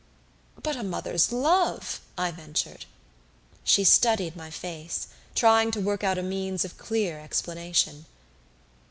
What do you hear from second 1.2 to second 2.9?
love" I ventured.